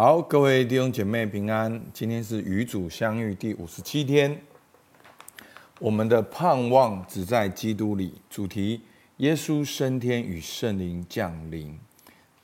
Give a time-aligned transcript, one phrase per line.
[0.00, 1.82] 好，各位弟兄姐妹平安。
[1.92, 4.40] 今天是与主相遇第五十七天。
[5.80, 8.14] 我们的盼望只在基督里。
[8.30, 8.82] 主题：
[9.16, 11.76] 耶稣升天与圣灵降临。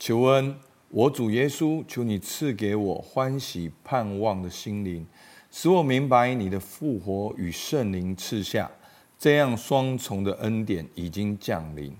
[0.00, 0.56] 求恩，
[0.88, 5.06] 我主耶稣，求你赐给我欢喜盼望的心灵，
[5.52, 8.68] 使我明白你的复活与圣灵赐下，
[9.16, 11.96] 这样双重的恩典已经降临。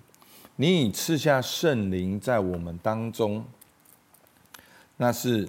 [0.57, 3.45] 你已赐下圣灵在我们当中。
[4.97, 5.49] 那是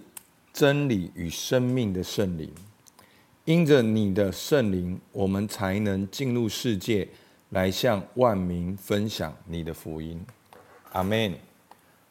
[0.52, 2.52] 真理与生命的圣灵，
[3.45, 7.08] 因着你的圣灵，我们才能进入世界，
[7.50, 10.20] 来向万民分享你的福音。
[10.94, 11.34] 阿门。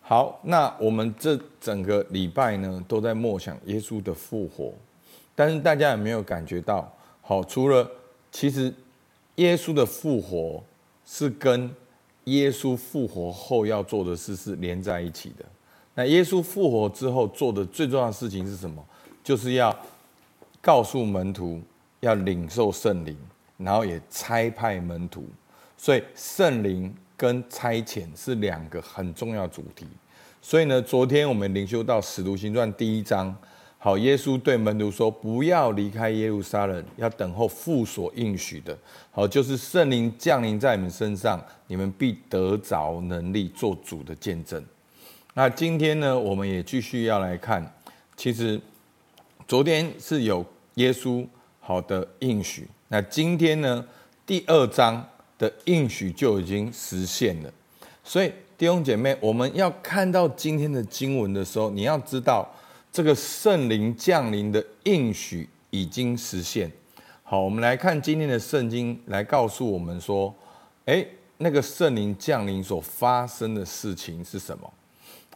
[0.01, 4.75] 好，那我们这整个礼拜呢，都在默想耶稣的复活。
[5.35, 6.93] 但是大家有没有感觉到？
[7.23, 7.91] 好，除了
[8.31, 8.73] 其实
[9.37, 10.63] 耶稣的复活
[11.07, 11.75] 是跟
[12.25, 15.45] 耶稣复活后要做的事是连在一起的。
[15.95, 18.85] 那耶稣复活之后做的最重要的事情是什么？
[19.23, 19.75] 就是要
[20.61, 21.63] 告诉门徒
[22.01, 23.17] 要领受圣灵，
[23.59, 25.25] 然后也差派门徒。
[25.77, 29.87] 所以圣灵跟差遣是两个很重要主题。
[30.43, 33.35] 所以呢，昨天我们灵修到使徒行传第一章，
[33.79, 38.77] 好，耶稣对门徒说：“不要离开耶路撒冷，要等候父所应许的。
[39.13, 44.63] 好，就是圣灵降临在你们身上，你们必得着能力，做主的见证。”
[45.37, 47.75] 那今天呢，我们也继续要来看。
[48.17, 48.61] 其实
[49.49, 51.27] 昨天是有耶稣
[51.59, 53.85] 好的应许，那今天呢，
[54.25, 55.05] 第二章
[55.37, 57.53] 的应许就已经实现了。
[58.05, 62.49] 所以弟兄姐妹，我们要看到今天的经文的时候，你要知道
[62.93, 66.71] 这个圣灵降临的应许已经实现。
[67.25, 70.33] 好，我们来看今天的圣经，来告诉我们说，
[70.85, 74.73] 诶，那个圣灵降临所发生的事情是什么？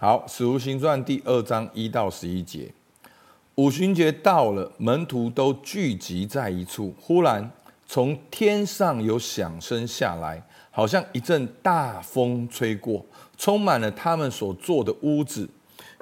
[0.01, 2.73] 好，《使徒行传》第二章一到十一节，
[3.57, 6.95] 五旬节到了，门徒都聚集在一处。
[7.01, 7.51] 忽然，
[7.85, 13.05] 从天上有响声下来，好像一阵大风吹过，
[13.37, 15.51] 充满了他们所坐的屋子。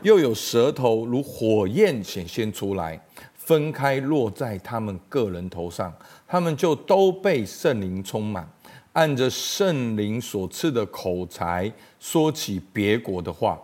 [0.03, 3.03] 又有舌头如火焰显现出来，
[3.35, 5.91] 分开落在他们个人头上，
[6.29, 8.47] 他们就都被圣灵充满，
[8.93, 13.59] 按着圣灵所赐的口才，说起别国的话。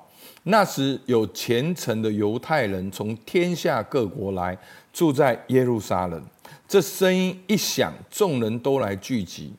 [0.45, 4.59] 那时有虔诚的犹太人从天下各国来
[4.93, 6.21] 住在耶路撒冷。
[6.67, 9.53] 这声音一响，众人都来聚集。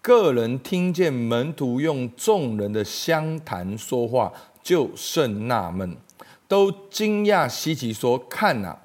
[0.00, 4.32] 个人听见门徒用众人的乡谈说话，
[4.62, 5.96] 就甚纳闷，
[6.48, 8.78] 都惊讶稀奇，说：“看哪，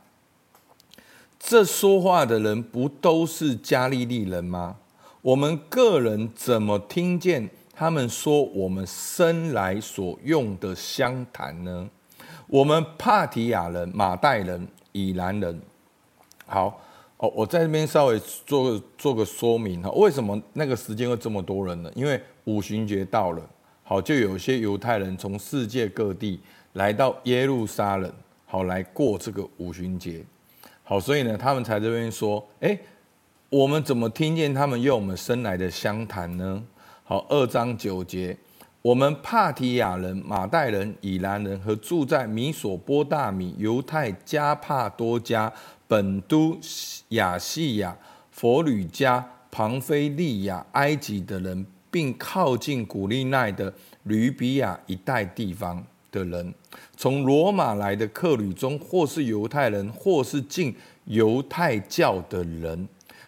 [1.40, 4.78] 这说话的人不都是加利利人吗？
[5.22, 7.50] 我们个人怎么听见？”
[7.80, 11.88] 他们说：“我们生来所用的乡谈呢？
[12.48, 15.62] 我们帕提亚人、马代人、以兰人。
[16.48, 16.82] 好
[17.18, 19.92] 哦，我在这边稍微做个做个说明哈。
[19.92, 21.92] 为什么那个时间会这么多人呢？
[21.94, 23.48] 因为五旬节到了，
[23.84, 26.40] 好，就有些犹太人从世界各地
[26.74, 28.12] 来到耶路撒冷，
[28.48, 30.26] 好来过这个五旬节。
[30.84, 32.76] 好，所以呢，他们才这边说：哎，
[33.50, 36.64] 我们怎么听见他们用我们生来的乡谈呢？”
[37.10, 38.36] 好，二章九节，
[38.82, 45.50] 我们帕提亚人、马代人、以兰人和住在米索波大米、犹太、加帕多家、
[45.88, 46.58] 本都、
[47.12, 47.96] 亚细亚、
[48.30, 53.74] 佛吕加、庞菲利亚、埃及的人，并靠近古利奈的
[54.04, 55.82] 吕比亚一带地方
[56.12, 56.54] 的人，
[56.98, 60.76] 从罗马来的客旅中，或是犹太人，或是进
[61.06, 62.86] 犹太教的人，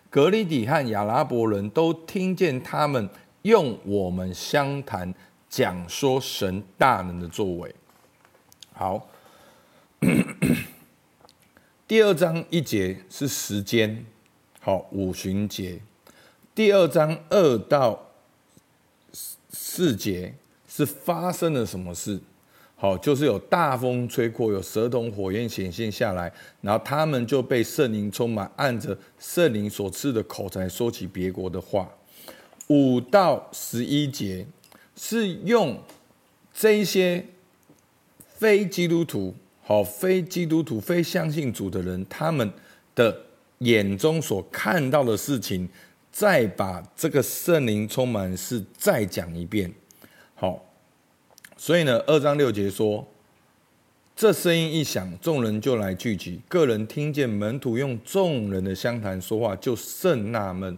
[0.09, 3.09] 格里底和亚拉伯人都听见他们。
[3.43, 5.13] 用我们相谈
[5.49, 7.73] 讲说神大能的作为。
[8.73, 9.09] 好，
[11.87, 14.05] 第二章一节是时间，
[14.59, 15.79] 好，五旬节。
[16.53, 18.11] 第二章二到
[19.49, 20.33] 四节
[20.67, 22.19] 是发生了什么事？
[22.75, 26.31] 好，就是有大风吹过，有舌头火焰显现下来，
[26.61, 31.89] 然后他们就被圣灵充满，按着圣灵所赐的口才说起别国的话。
[32.69, 34.45] 五到十一节
[34.95, 35.81] 是用
[36.53, 37.25] 这些
[38.27, 42.51] 非基督徒、好非基督徒、非相信主的人，他们
[42.93, 43.23] 的
[43.59, 45.67] 眼中所看到的事情，
[46.11, 49.73] 再把这个圣灵充满是再讲一遍。
[50.35, 50.63] 好，
[51.57, 53.07] 所以呢，二章六节说，
[54.15, 56.39] 这声音一响，众人就来聚集。
[56.47, 60.77] 个人听见门徒用众人的相谈说话，就甚纳闷。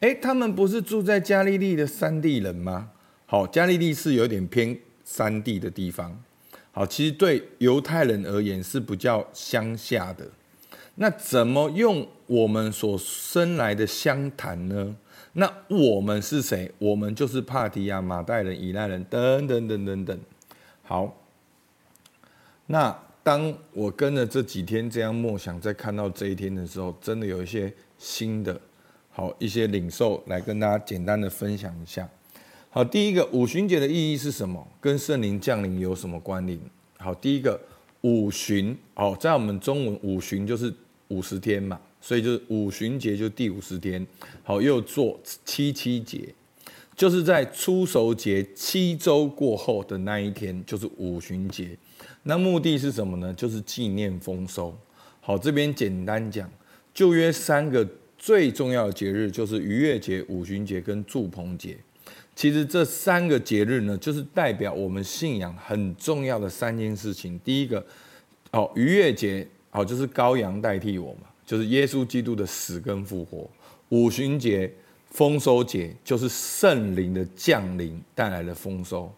[0.00, 2.90] 诶，他们不是住在加利利的山地人吗？
[3.24, 6.22] 好，加利利是有点偏山地的地方。
[6.70, 10.28] 好，其实对犹太人而言是比较乡下的。
[10.96, 14.96] 那怎么用我们所生来的乡谈呢？
[15.32, 16.70] 那我们是谁？
[16.78, 20.18] 我们就是帕提亚、马代人、以奈人等等等等等。
[20.82, 21.22] 好，
[22.66, 28.58] 那当我跟着这几天这样默想，在看到这一天的时候，真的有一些新的
[29.16, 32.06] 好一些领受，来跟大家简单的分享一下。
[32.68, 34.68] 好，第一个五旬节的意义是什么？
[34.78, 36.60] 跟圣灵降临有什么关联？
[36.98, 37.58] 好，第一个
[38.02, 40.70] 五旬，好，在我们中文五旬就是
[41.08, 41.80] 五十天嘛。
[41.98, 44.06] 所以就是五旬节，就第五十天，
[44.44, 46.28] 好，又做七七节，
[46.94, 51.70] 就是在初熟节七周过后的那一天，就是五旬节。
[52.24, 53.32] 那目的是什么呢？
[53.32, 54.76] 就是纪念丰收。
[55.20, 56.48] 好，这边简单讲，
[56.92, 61.76] 旧约三个最重要的节日就是逾越节、五旬节跟住棚节。
[62.34, 67.38] 其实这三个节日呢，就是代表我们信仰很重要的三件事情。
[67.42, 67.84] 第一个，
[68.50, 71.28] 哦，逾越节，好，就是羔羊代替我嘛。
[71.46, 73.48] 就是耶稣基督的死跟复活，
[73.90, 74.70] 五旬节、
[75.10, 79.10] 丰收节就是圣灵的降临带来的丰收。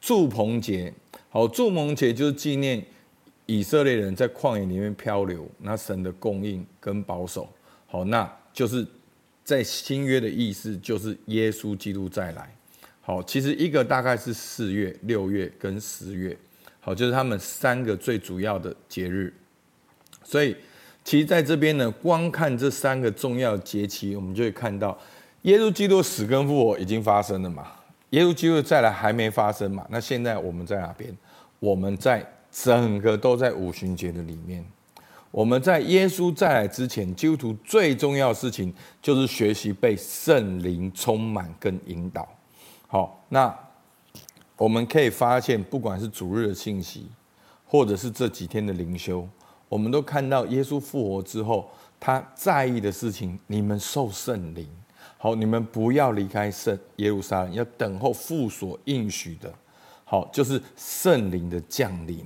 [0.00, 0.92] 住棚节，
[1.30, 2.84] 好，住棚节就是纪念
[3.46, 7.48] 以色列人在旷野里面漂流，那神的供应跟保守。
[7.92, 8.86] 好，那就是
[9.44, 12.50] 在新约的意思，就是耶稣基督再来。
[13.02, 16.34] 好，其实一个大概是四月、六月跟十月，
[16.80, 19.30] 好，就是他们三个最主要的节日，
[20.24, 20.56] 所以。
[21.04, 24.96] 其实在这边呢，光看这三个重要节期，我们就会看到，
[25.42, 27.72] 耶稣基督死跟复活已经发生了嘛，
[28.10, 29.84] 耶稣基督再来还没发生嘛。
[29.90, 31.12] 那现在我们在哪边？
[31.58, 34.64] 我们在整个都在五旬节的里面。
[35.32, 42.28] 我们在耶稣再来之前，基督徒最重要的事情就是学习被圣灵充满跟引导。
[42.86, 43.52] 好，那
[44.58, 47.08] 我们可以发现，不管是主日的信息，
[47.64, 49.26] 或者是这几天的灵修。
[49.70, 54.68] 我们都看到耶稣复活之后，他在意的事情，你们受圣灵，
[55.16, 59.50] 好，你们不要离开圣耶路撒冷，要等候父所应许的，
[60.04, 62.22] 好，就是圣灵的降临，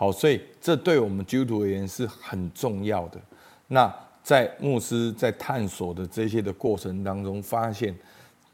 [0.00, 3.20] 好，所以这对我们基督徒而言是很重要的。
[3.68, 7.94] 那在牧师在探索的这些的过程当中，发现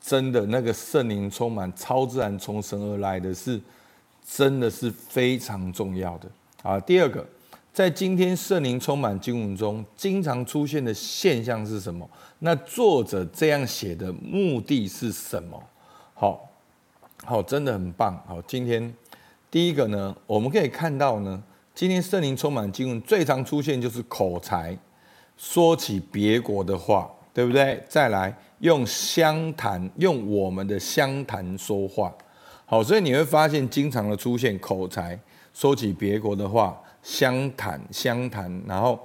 [0.00, 3.60] 真的那个圣灵充满超自然从神而来的是，
[4.28, 6.28] 真的是非常重要的
[6.64, 6.80] 啊。
[6.80, 7.24] 第二个。
[7.72, 12.08] 在今天圣灵充满经文中，经常出现的现象是什么？
[12.38, 15.62] 那作者这样写的目的是什么？
[16.14, 16.48] 好，
[17.22, 18.18] 好，真的很棒。
[18.26, 18.90] 好，今天
[19.56, 21.42] 第一个呢，我们可以看到呢，
[21.74, 24.76] 今天圣灵充满经文最常出现就是口才，
[25.38, 27.82] 说起别国的话，对不对？
[27.88, 32.14] 再来用乡谈，用我们的乡谈说话。
[32.66, 35.18] 好，所以你会发现经常的出现口才，
[35.54, 36.78] 说起别国的话。
[37.02, 39.00] 相谈相谈，然后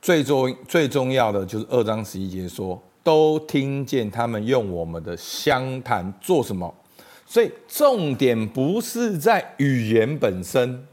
[0.00, 6.72] 最重最重要的就是二章十一节说，都听见他们用我们的乡谈做什么？
[7.26, 10.86] 所以重点不是在语言本身。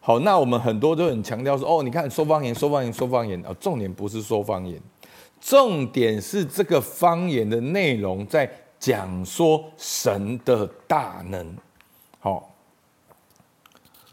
[0.00, 4.78] 好，那我们很多都很强调说，哦，你看说方言，说方言，说方言啊，重点不是说方言，
[5.40, 11.56] 重点是这个方言的内容在讲说神的大能。
[12.18, 12.52] 好。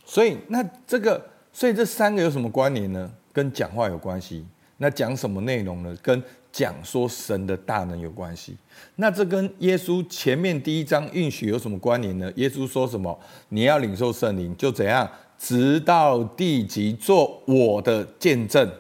[0.06, 1.20] 所以那这个，
[1.52, 3.12] 所以这三个有什么关联呢？
[3.32, 4.46] 跟讲话有关系。
[4.78, 5.98] 那讲什么内容呢？
[6.04, 6.22] 跟
[6.54, 8.56] 讲说神的大能有关系。
[8.96, 12.32] 那这跟耶稣前面第一章应许有什么关联呢？
[12.36, 13.20] 耶稣说什么？
[13.50, 18.72] 你要领受圣灵，就怎样，直到地极做我的见证。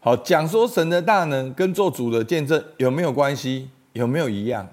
[0.00, 3.68] 好，讲说神的大能跟做主的见证有没有关系？
[3.92, 4.66] 有没有一样？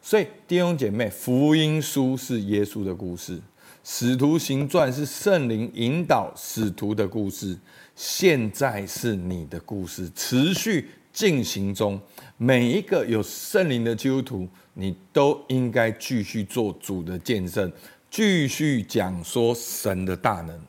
[0.00, 3.40] 所以弟兄姐妹，福音书是耶稣的故事。
[3.84, 7.58] 使徒行传是圣灵引导使徒的故事，
[7.96, 12.00] 现在是你的故事，持续进行中。
[12.36, 17.70] 每一个有圣灵的基督徒，你都应该继续做主的见证，
[18.10, 20.60] 继续讲说神的大能。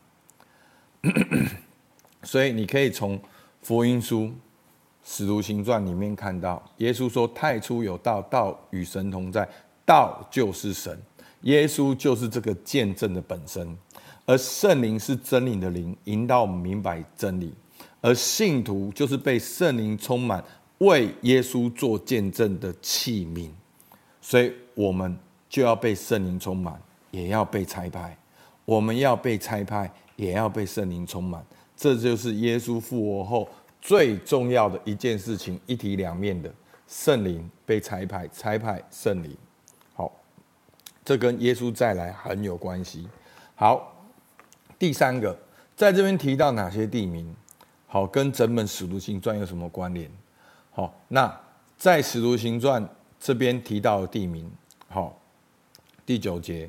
[2.23, 3.19] 所以你可以从
[3.61, 4.31] 福音书、
[5.03, 9.47] 使徒行传里面看到，耶稣说：“太初有道，道与神同在，
[9.85, 10.97] 道就是神。”
[11.41, 13.77] 耶稣就是这个见证的本身，
[14.25, 17.53] 而圣灵是真理的灵，引导我们明白真理。
[18.03, 20.43] 而信徒就是被圣灵充满，
[20.79, 23.49] 为耶稣做见证的器皿。
[24.19, 25.17] 所以，我们
[25.47, 26.77] 就要被圣灵充满，
[27.11, 28.17] 也要被差派。
[28.65, 31.41] 我们要被差派，也要被圣灵充满。
[31.77, 33.47] 这就是耶稣复活后
[33.81, 36.53] 最重要的一件事情，一体两面的
[36.85, 39.33] 圣灵被差派，差派圣灵。
[39.93, 40.11] 好
[41.05, 43.07] 这跟耶稣再来很有关系。
[43.55, 43.95] 好，
[44.77, 45.39] 第三个，
[45.73, 47.33] 在这边提到哪些地名？
[47.93, 50.09] 好，跟整本使徒行传有什么关联？
[50.71, 51.31] 好，那
[51.77, 52.83] 在使徒行传
[53.19, 54.49] 这边提到的地名，
[54.89, 55.15] 好，
[56.03, 56.67] 第九节，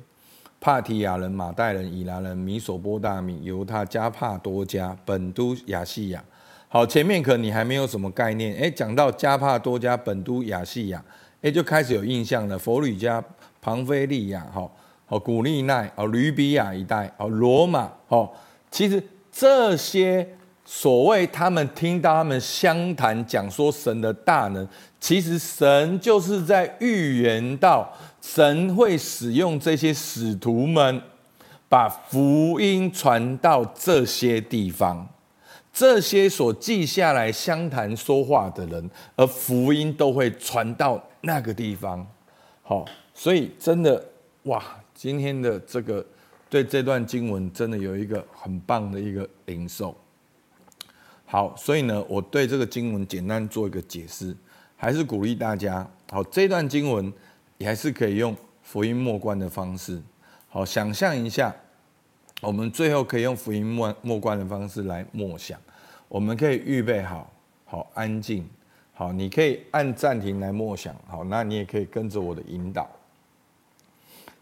[0.61, 6.23] 帕提亚人、马代人、以兰人、米索波大米、犹他、加帕多加、本都、亚细亚。
[6.69, 11.03] 好，前面可能你还没有什么概念，哎，讲到加帕多加、本都、亚细亚，
[11.41, 12.59] 哎，就开始有印象了。
[12.59, 13.25] 佛吕加、
[13.63, 14.71] 庞菲利亚，好。
[15.09, 18.31] 哦，古利奈，哦，吕比亚一带，哦，罗马，哦，
[18.71, 19.03] 其实
[19.33, 24.67] 这些所谓他们听到他们相谈讲说神的大能，
[24.99, 31.03] 其实神就是在预言到神会使用这些使徒们，
[31.69, 35.09] 把福音传到这些地方，
[35.73, 42.07] 这些所记下来相谈说话的人，而福音都会传到那个地方。
[42.63, 44.05] 好，所以真的
[44.45, 44.63] 哇。
[44.97, 46.03] 今天的这个
[46.49, 49.95] 对这段经文真的有一个很棒的一个领受。
[51.35, 54.37] 好，所以呢，我对这个经文简单做一个解释，
[54.77, 55.85] 还是鼓励大家。
[56.13, 57.13] 好，这段经文
[57.59, 60.01] 也还是可以用福音默观的方式。
[60.49, 61.53] 好，想象一下，
[62.41, 65.59] 我们最后可以用福音默默观的方式来默想。
[66.07, 67.33] 我们可以预备好，
[67.65, 68.49] 好安静，
[68.93, 70.95] 好，你可以按暂停来默想。
[71.09, 72.89] 好，那你也可以跟着我的引导。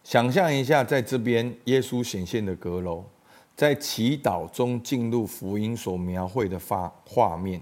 [0.05, 3.03] 想象一下，在这边耶稣显现的阁楼，
[3.55, 7.61] 在祈祷中进入福音所描绘的画画面，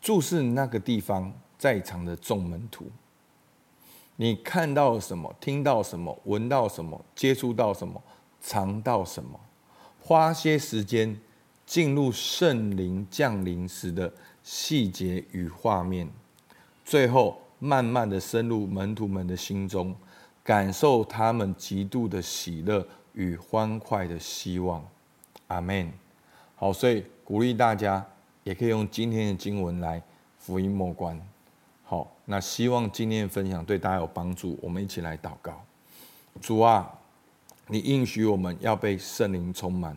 [0.00, 2.86] 注视那个地方在场的众门徒，
[4.16, 5.34] 你看到什么？
[5.40, 6.18] 听到什么？
[6.24, 7.04] 闻到什么？
[7.14, 8.02] 接触到什么？
[8.40, 9.38] 尝到什么？
[10.00, 11.18] 花些时间
[11.64, 14.12] 进入圣灵降临时的
[14.42, 16.10] 细节与画面，
[16.84, 19.94] 最后慢慢的深入门徒们的心中。
[20.44, 24.84] 感受他们极度的喜乐与欢快的希望，
[25.52, 25.92] 阿门。
[26.56, 28.04] 好，所以鼓励大家
[28.44, 30.02] 也可以用今天的经文来
[30.38, 31.20] 福音默观。
[31.84, 34.58] 好，那希望今天的分享对大家有帮助。
[34.62, 35.62] 我们一起来祷告：
[36.40, 36.90] 主啊，
[37.68, 39.96] 你应许我们要被圣灵充满，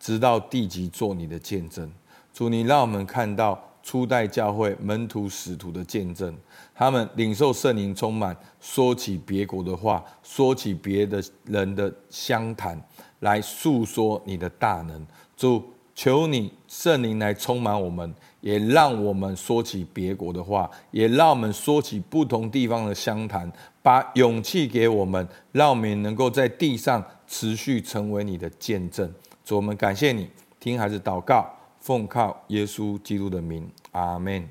[0.00, 1.90] 直到地极做你的见证。
[2.32, 3.62] 主，你让我们看到。
[3.86, 6.36] 初代教会门徒使徒的见证，
[6.74, 12.76] 他们领受圣灵充满，说起别国的话，说起别的人的相谈，
[13.20, 15.06] 来诉说你的大能。
[15.36, 15.62] 主，
[15.94, 23.50] 求你圣灵来充满我们，也让我们说起别国的话，也让我们说起不同地方的相谈，
[23.82, 29.12] 把勇气给我们，让我们能够在地上持续成为你的见证。
[29.44, 31.52] 主，我们感谢你，听孩子祷告。
[31.78, 34.48] 奉靠耶稣基督的名，阿门。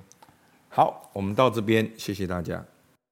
[0.69, 2.63] 好，我们到这边，谢谢大家。